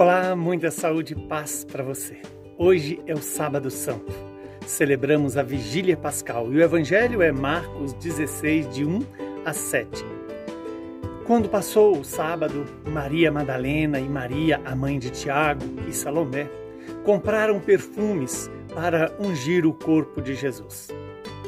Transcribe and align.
Olá, 0.00 0.34
muita 0.34 0.70
saúde 0.70 1.12
e 1.12 1.28
paz 1.28 1.62
para 1.62 1.84
você. 1.84 2.22
Hoje 2.56 3.02
é 3.06 3.12
o 3.12 3.20
Sábado 3.20 3.70
Santo. 3.70 4.10
Celebramos 4.66 5.36
a 5.36 5.42
Vigília 5.42 5.94
Pascal 5.94 6.50
e 6.50 6.56
o 6.56 6.62
Evangelho 6.62 7.20
é 7.20 7.30
Marcos 7.30 7.92
16, 7.92 8.70
de 8.70 8.82
1 8.82 8.98
a 9.44 9.52
7. 9.52 10.02
Quando 11.26 11.50
passou 11.50 11.98
o 11.98 12.02
sábado, 12.02 12.64
Maria 12.86 13.30
Madalena 13.30 14.00
e 14.00 14.08
Maria, 14.08 14.58
a 14.64 14.74
mãe 14.74 14.98
de 14.98 15.10
Tiago 15.10 15.66
e 15.86 15.92
Salomé, 15.92 16.48
compraram 17.04 17.60
perfumes 17.60 18.50
para 18.74 19.14
ungir 19.20 19.66
o 19.66 19.74
corpo 19.74 20.22
de 20.22 20.34
Jesus. 20.34 20.88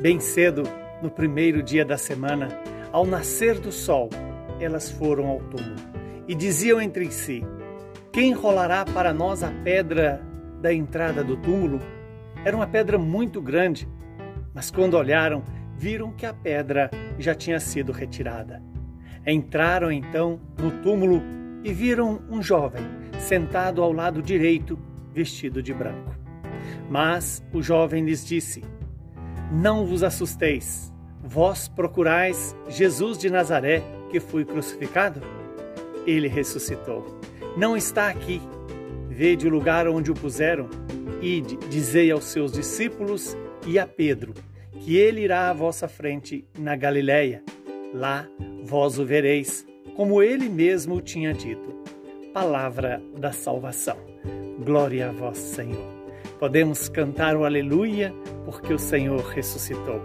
Bem 0.00 0.20
cedo, 0.20 0.62
no 1.02 1.10
primeiro 1.10 1.64
dia 1.64 1.84
da 1.84 1.98
semana, 1.98 2.46
ao 2.92 3.04
nascer 3.04 3.58
do 3.58 3.72
sol, 3.72 4.08
elas 4.60 4.88
foram 4.88 5.26
ao 5.26 5.40
túmulo 5.40 5.74
e 6.28 6.34
diziam 6.36 6.80
entre 6.80 7.10
si: 7.10 7.44
Quem 8.16 8.32
rolará 8.32 8.82
para 8.82 9.12
nós 9.12 9.42
a 9.42 9.50
pedra 9.62 10.22
da 10.62 10.72
entrada 10.72 11.22
do 11.22 11.36
túmulo? 11.36 11.78
Era 12.46 12.56
uma 12.56 12.66
pedra 12.66 12.96
muito 12.96 13.42
grande, 13.42 13.86
mas 14.54 14.70
quando 14.70 14.94
olharam, 14.94 15.44
viram 15.76 16.10
que 16.10 16.24
a 16.24 16.32
pedra 16.32 16.90
já 17.18 17.34
tinha 17.34 17.60
sido 17.60 17.92
retirada. 17.92 18.62
Entraram 19.26 19.92
então 19.92 20.40
no 20.58 20.70
túmulo 20.80 21.20
e 21.62 21.74
viram 21.74 22.22
um 22.30 22.42
jovem 22.42 22.82
sentado 23.18 23.82
ao 23.82 23.92
lado 23.92 24.22
direito, 24.22 24.78
vestido 25.12 25.62
de 25.62 25.74
branco. 25.74 26.16
Mas 26.88 27.44
o 27.52 27.62
jovem 27.62 28.02
lhes 28.02 28.24
disse: 28.24 28.64
Não 29.52 29.84
vos 29.84 30.02
assusteis. 30.02 30.90
Vós 31.22 31.68
procurais 31.68 32.56
Jesus 32.66 33.18
de 33.18 33.28
Nazaré, 33.28 33.82
que 34.08 34.20
foi 34.20 34.42
crucificado? 34.46 35.20
Ele 36.06 36.28
ressuscitou. 36.28 37.20
Não 37.56 37.74
está 37.74 38.08
aqui. 38.08 38.40
Vede 39.08 39.46
o 39.46 39.50
lugar 39.50 39.88
onde 39.88 40.10
o 40.10 40.14
puseram. 40.14 40.68
Ide, 41.22 41.56
dizei 41.70 42.10
aos 42.10 42.24
seus 42.24 42.52
discípulos 42.52 43.34
e 43.66 43.78
a 43.78 43.86
Pedro, 43.86 44.34
que 44.80 44.96
ele 44.96 45.22
irá 45.22 45.48
à 45.48 45.52
vossa 45.54 45.88
frente 45.88 46.46
na 46.58 46.76
Galiléia. 46.76 47.42
Lá 47.94 48.28
vós 48.62 48.98
o 48.98 49.06
vereis, 49.06 49.66
como 49.94 50.22
ele 50.22 50.50
mesmo 50.50 51.00
tinha 51.00 51.32
dito. 51.32 51.74
Palavra 52.34 53.02
da 53.16 53.32
salvação. 53.32 53.96
Glória 54.62 55.08
a 55.08 55.12
vós, 55.12 55.38
Senhor. 55.38 55.96
Podemos 56.38 56.90
cantar 56.90 57.36
o 57.36 57.46
aleluia 57.46 58.12
porque 58.44 58.74
o 58.74 58.78
Senhor 58.78 59.20
ressuscitou. 59.20 60.02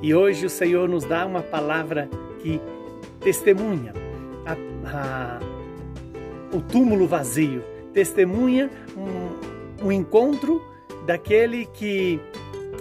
E 0.00 0.14
hoje 0.14 0.46
o 0.46 0.50
Senhor 0.50 0.88
nos 0.88 1.04
dá 1.04 1.26
uma 1.26 1.42
palavra 1.42 2.08
que 2.40 2.60
testemunha 3.20 3.92
a, 4.46 4.52
a, 4.88 5.51
o 6.52 6.60
túmulo 6.60 7.06
vazio, 7.06 7.62
testemunha 7.92 8.70
um, 8.96 9.86
um 9.86 9.92
encontro 9.92 10.62
daquele 11.06 11.66
que 11.66 12.20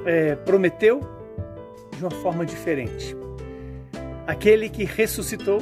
é, 0.06 0.36
prometeu 0.36 1.02
de 1.98 2.04
uma 2.04 2.12
forma 2.12 2.46
diferente. 2.46 3.16
Aquele 4.28 4.70
que 4.70 4.84
ressuscitou, 4.84 5.62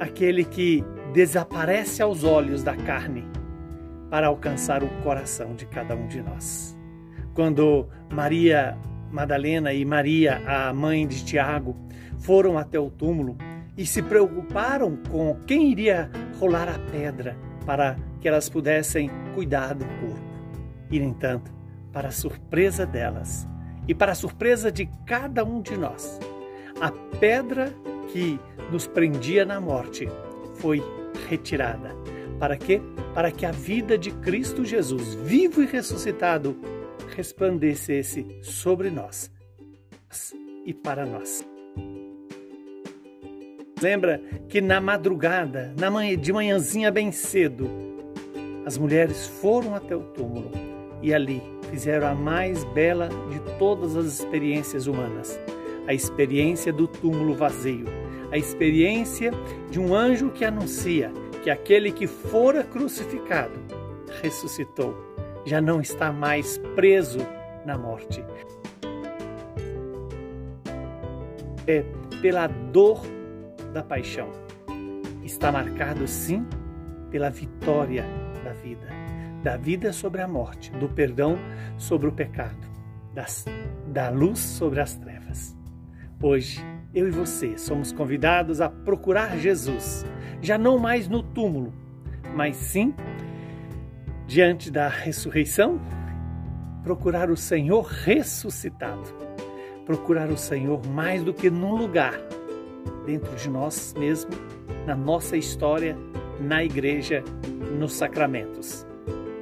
aquele 0.00 0.44
que 0.44 0.84
desaparece 1.12 2.02
aos 2.02 2.24
olhos 2.24 2.62
da 2.62 2.76
carne 2.76 3.24
para 4.10 4.28
alcançar 4.28 4.82
o 4.82 4.88
coração 5.02 5.54
de 5.54 5.66
cada 5.66 5.94
um 5.94 6.06
de 6.06 6.22
nós. 6.22 6.76
Quando 7.34 7.86
Maria 8.10 8.76
Madalena 9.10 9.72
e 9.72 9.84
Maria, 9.84 10.42
a 10.46 10.72
mãe 10.72 11.06
de 11.06 11.24
Tiago, 11.24 11.76
foram 12.18 12.58
até 12.58 12.78
o 12.78 12.90
túmulo 12.90 13.36
e 13.76 13.86
se 13.86 14.02
preocuparam 14.02 14.98
com 15.10 15.36
quem 15.46 15.70
iria 15.70 16.10
rolar 16.38 16.68
a 16.68 16.78
pedra 16.90 17.36
para 17.64 17.96
que 18.20 18.28
elas 18.28 18.48
pudessem 18.48 19.10
cuidar 19.34 19.74
do 19.74 19.84
corpo. 19.84 20.26
E, 20.90 20.98
no 21.00 21.06
entanto, 21.06 21.52
para 21.92 22.08
a 22.08 22.12
surpresa 22.12 22.86
delas 22.86 23.46
e 23.88 23.94
para 23.94 24.12
a 24.12 24.14
surpresa 24.14 24.70
de 24.70 24.86
cada 25.06 25.44
um 25.44 25.60
de 25.60 25.76
nós, 25.76 26.18
a 26.80 26.90
pedra 27.18 27.72
que 28.12 28.38
nos 28.70 28.86
prendia 28.86 29.44
na 29.44 29.60
morte 29.60 30.08
foi 30.56 30.82
retirada. 31.28 31.90
Para 32.38 32.56
quê? 32.56 32.80
Para 33.14 33.30
que 33.30 33.46
a 33.46 33.50
vida 33.50 33.96
de 33.96 34.10
Cristo 34.10 34.64
Jesus, 34.64 35.14
vivo 35.14 35.62
e 35.62 35.66
ressuscitado, 35.66 36.56
resplandecesse 37.16 38.26
sobre 38.42 38.90
nós 38.90 39.30
e 40.64 40.74
para 40.74 41.06
nós. 41.06 41.55
Lembra 43.82 44.22
que 44.48 44.62
na 44.62 44.80
madrugada, 44.80 45.74
na 45.78 45.90
manhã, 45.90 46.16
de 46.16 46.32
manhãzinha 46.32 46.90
bem 46.90 47.12
cedo, 47.12 47.68
as 48.64 48.78
mulheres 48.78 49.26
foram 49.26 49.74
até 49.74 49.94
o 49.94 50.00
túmulo 50.00 50.50
e 51.02 51.12
ali 51.12 51.42
fizeram 51.70 52.06
a 52.06 52.14
mais 52.14 52.64
bela 52.64 53.10
de 53.28 53.38
todas 53.58 53.94
as 53.94 54.06
experiências 54.06 54.86
humanas, 54.86 55.38
a 55.86 55.92
experiência 55.92 56.72
do 56.72 56.88
túmulo 56.88 57.34
vazio, 57.34 57.84
a 58.32 58.38
experiência 58.38 59.30
de 59.70 59.78
um 59.78 59.94
anjo 59.94 60.30
que 60.30 60.46
anuncia 60.46 61.12
que 61.44 61.50
aquele 61.50 61.92
que 61.92 62.06
fora 62.06 62.64
crucificado 62.64 63.60
ressuscitou. 64.22 64.96
Já 65.44 65.60
não 65.60 65.82
está 65.82 66.10
mais 66.10 66.56
preso 66.74 67.18
na 67.66 67.76
morte. 67.76 68.24
É 71.66 71.84
pela 72.22 72.46
dor 72.46 73.15
da 73.76 73.82
paixão. 73.82 74.30
Está 75.22 75.52
marcado, 75.52 76.08
sim, 76.08 76.46
pela 77.10 77.28
vitória 77.28 78.06
da 78.42 78.54
vida, 78.54 78.88
da 79.42 79.58
vida 79.58 79.92
sobre 79.92 80.22
a 80.22 80.28
morte, 80.28 80.70
do 80.70 80.88
perdão 80.88 81.38
sobre 81.76 82.08
o 82.08 82.12
pecado, 82.12 82.56
das, 83.12 83.44
da 83.86 84.08
luz 84.08 84.38
sobre 84.38 84.80
as 84.80 84.96
trevas. 84.96 85.54
Hoje, 86.22 86.58
eu 86.94 87.06
e 87.06 87.10
você 87.10 87.58
somos 87.58 87.92
convidados 87.92 88.62
a 88.62 88.70
procurar 88.70 89.36
Jesus, 89.36 90.06
já 90.40 90.56
não 90.56 90.78
mais 90.78 91.06
no 91.06 91.22
túmulo, 91.22 91.70
mas 92.34 92.56
sim 92.56 92.94
diante 94.26 94.70
da 94.70 94.88
ressurreição, 94.88 95.78
procurar 96.82 97.30
o 97.30 97.36
Senhor 97.36 97.82
ressuscitado, 97.82 99.04
procurar 99.84 100.30
o 100.30 100.36
Senhor 100.36 100.80
mais 100.86 101.22
do 101.22 101.34
que 101.34 101.50
num 101.50 101.76
lugar, 101.76 102.18
dentro 103.06 103.34
de 103.36 103.48
nós 103.48 103.94
mesmos, 103.96 104.36
na 104.86 104.94
nossa 104.94 105.36
história, 105.36 105.96
na 106.40 106.64
igreja, 106.64 107.22
nos 107.78 107.92
sacramentos. 107.92 108.86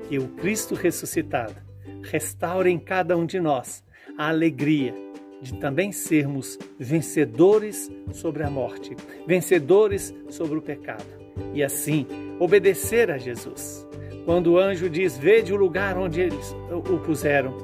Que 0.09 0.19
o 0.19 0.29
Cristo 0.29 0.75
ressuscitado 0.75 1.57
restaure 2.03 2.71
em 2.71 2.79
cada 2.79 3.17
um 3.17 3.25
de 3.25 3.41
nós 3.41 3.83
a 4.19 4.29
alegria 4.29 4.95
de 5.41 5.59
também 5.59 5.91
sermos 5.91 6.59
vencedores 6.79 7.91
sobre 8.13 8.43
a 8.43 8.51
morte, 8.51 8.95
vencedores 9.27 10.15
sobre 10.29 10.59
o 10.59 10.63
pecado 10.63 11.07
e 11.53 11.63
assim 11.63 12.07
obedecer 12.39 13.11
a 13.11 13.19
Jesus 13.19 13.87
quando 14.25 14.53
o 14.53 14.59
anjo 14.59 14.89
diz: 14.89 15.19
Vede 15.19 15.53
o 15.53 15.57
lugar 15.57 15.97
onde 15.97 16.21
eles 16.21 16.55
o 16.71 16.99
puseram, 16.99 17.55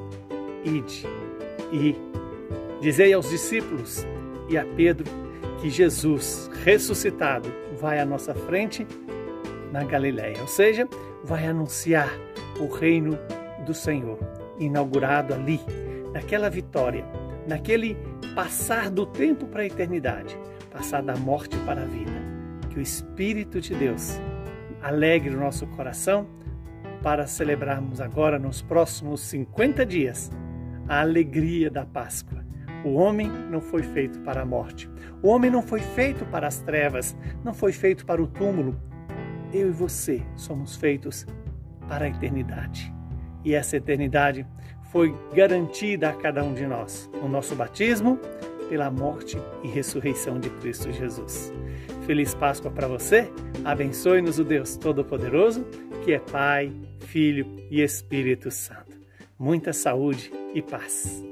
ide. 0.65 1.06
E 1.72 1.97
dizei 2.81 3.12
aos 3.12 3.28
discípulos 3.28 4.06
e 4.49 4.59
a 4.59 4.65
Pedro 4.65 5.10
que 5.60 5.69
Jesus 5.69 6.50
ressuscitado 6.65 7.53
vai 7.78 7.98
à 7.98 8.04
nossa 8.04 8.34
frente 8.34 8.87
na 9.72 9.84
Galiléia, 9.84 10.41
ou 10.41 10.48
seja, 10.48 10.88
vai 11.25 11.47
anunciar 11.47 12.10
o 12.59 12.66
reino 12.66 13.19
do 13.65 13.75
Senhor, 13.75 14.19
inaugurado 14.59 15.34
ali, 15.34 15.60
naquela 16.12 16.50
vitória, 16.50 17.04
naquele 17.47 17.97
passar 18.34 18.91
do 18.91 19.06
tempo 19.06 19.47
para 19.47 19.62
a 19.62 19.66
eternidade, 19.66 20.37
passar 20.71 21.03
da 21.03 21.16
morte 21.16 21.56
para 21.59 21.82
a 21.82 21.87
vida. 21.87 22.10
Que 22.71 22.78
o 22.78 22.82
Espírito 22.82 23.60
de 23.60 23.74
Deus 23.74 24.21
alegre 24.83 25.34
o 25.34 25.41
nosso 25.41 25.66
coração 25.68 26.27
para 27.03 27.27
celebrarmos 27.27 28.01
agora, 28.01 28.39
nos 28.39 28.60
próximos 28.60 29.21
50 29.22 29.86
dias, 29.86 30.30
a 30.89 31.01
alegria 31.01 31.71
da 31.71 31.84
Páscoa. 31.84 32.40
O 32.84 32.94
homem 32.94 33.28
não 33.50 33.60
foi 33.60 33.82
feito 33.82 34.21
para 34.21 34.42
a 34.42 34.47
morte. 34.47 34.88
O 35.22 35.28
homem 35.28 35.50
não 35.50 35.62
foi 35.62 35.80
feito 35.80 36.24
para 36.27 36.47
as 36.47 36.60
trevas, 36.60 37.16
não 37.44 37.53
foi 37.53 37.72
feito 37.72 38.06
para 38.06 38.22
o 38.22 38.27
túmulo. 38.27 38.74
Eu 39.53 39.68
e 39.68 39.72
você 39.72 40.22
somos 40.34 40.77
feitos 40.77 41.27
para 41.86 42.06
a 42.06 42.09
eternidade. 42.09 42.92
E 43.44 43.54
essa 43.54 43.77
eternidade 43.77 44.47
foi 44.91 45.15
garantida 45.34 46.10
a 46.10 46.12
cada 46.12 46.42
um 46.42 46.54
de 46.54 46.66
nós 46.66 47.10
no 47.21 47.28
nosso 47.28 47.54
batismo, 47.54 48.18
pela 48.68 48.91
morte 48.91 49.36
e 49.65 49.68
ressurreição 49.68 50.38
de 50.38 50.48
Cristo 50.48 50.92
Jesus. 50.92 51.53
Feliz 52.06 52.34
Páscoa 52.34 52.71
para 52.71 52.86
você. 52.86 53.28
Abençoe-nos 53.65 54.38
o 54.38 54.44
Deus 54.44 54.77
Todo-Poderoso, 54.77 55.66
que 56.04 56.12
é 56.12 56.18
Pai, 56.21 56.72
Filho 57.00 57.47
e 57.68 57.82
Espírito 57.82 58.50
Santo. 58.50 58.98
Muita 59.38 59.72
saúde 59.72 60.32
e 60.54 60.62
paz. 60.62 61.29